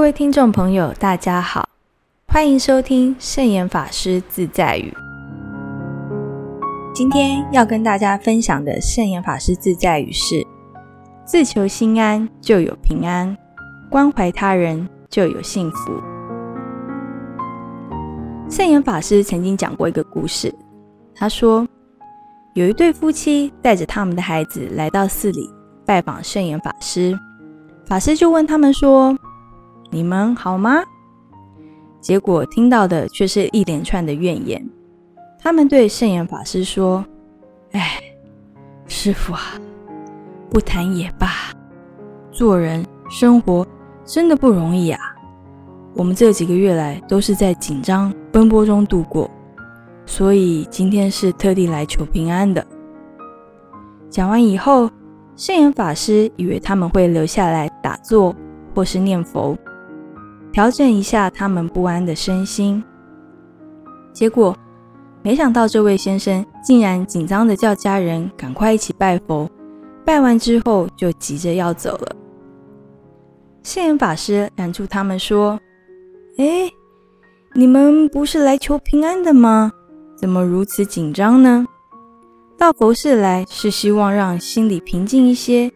[0.00, 1.68] 各位听众朋友，大家好，
[2.26, 4.90] 欢迎收听圣严法师自在语。
[6.94, 10.42] 今天要跟大家分享的圣严法师自在语是：
[11.26, 13.36] 自求心安就有平安，
[13.90, 15.92] 关怀他人就有幸福。
[18.48, 20.50] 圣严法师曾经讲过一个故事，
[21.14, 21.68] 他说
[22.54, 25.46] 有一对夫妻带着他们的孩子来到寺里
[25.84, 27.14] 拜访圣严法师，
[27.84, 29.14] 法师就问他们说。
[29.92, 30.82] 你们好吗？
[32.00, 34.64] 结果听到的却是一连串的怨言。
[35.36, 37.04] 他们对圣严法师说
[37.72, 38.00] ：“哎，
[38.86, 39.40] 师傅啊，
[40.48, 41.28] 不谈也罢。
[42.30, 43.66] 做人生活
[44.04, 45.00] 真的不容易啊。
[45.94, 49.28] 我们这几个月来都是在紧张奔波中度过，
[50.06, 52.64] 所以今天是特地来求平安的。”
[54.08, 54.88] 讲完以后，
[55.34, 58.32] 圣严法师以为他们会留下来打坐
[58.72, 59.58] 或是念佛。
[60.52, 62.82] 调整一下他们不安的身心，
[64.12, 64.56] 结果
[65.22, 69.48] 没想到这位先生竟然紧张的叫家人赶快一起拜佛，
[70.04, 72.16] 拜完之后就急着要走了。
[73.62, 75.60] 圣严法师拦住他们说
[76.38, 76.68] ：“哎，
[77.54, 79.70] 你们不是来求平安的吗？
[80.16, 81.64] 怎么如此紧张呢？
[82.58, 85.70] 到佛寺来是希望让心里平静一些，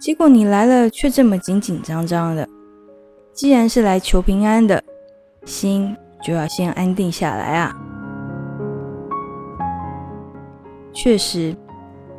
[0.00, 2.46] 结果你来了却这么紧紧张张的。”
[3.32, 4.82] 既然是来求平安的，
[5.46, 7.74] 心就要先安定下来啊！
[10.92, 11.56] 确实，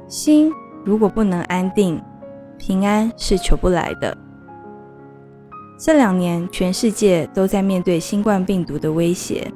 [0.07, 0.51] 心
[0.83, 2.01] 如果不能安定，
[2.57, 4.17] 平安是求不来的。
[5.77, 9.51] 这两年，全世界都在面对新冠病毒的威胁，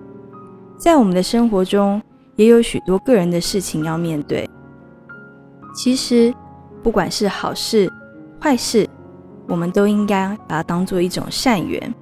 [0.77, 1.99] 在我们的生活中，
[2.35, 4.47] 也有许多个人的事情要面对。
[5.73, 6.31] 其实，
[6.83, 7.91] 不管是好事、
[8.39, 8.87] 坏事。
[9.47, 11.93] 我们都应该把它当做一种善缘，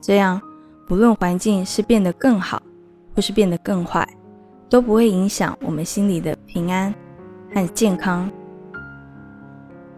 [0.00, 0.40] 这样
[0.88, 2.60] 不论环境是变得更好，
[3.14, 4.06] 或是变得更坏，
[4.68, 6.92] 都不会影响我们心里的平安
[7.54, 8.30] 和健康。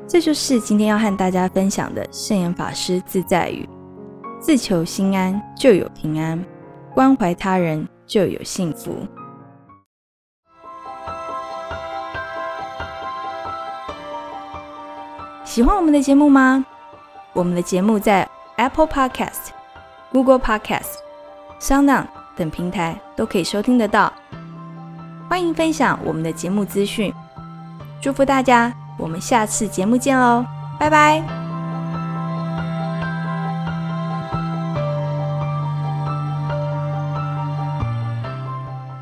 [0.07, 3.69] 这就是今天要和大家分享的圣严法师自在语：
[4.39, 6.45] 自求心安就有平安，
[6.93, 8.97] 关怀他人就有幸福。
[15.45, 16.67] 喜欢我们的节目吗？
[17.35, 19.51] 我们的节目在 Apple Podcast、
[20.13, 20.95] Google Podcast、
[21.61, 22.07] SoundOn
[22.37, 24.13] 等平台都可以收听得到。
[25.29, 27.13] 欢迎分享我们的节目资讯，
[28.01, 28.73] 祝福大家！
[28.97, 30.45] 我们下次节目见喽，
[30.79, 31.44] 拜拜。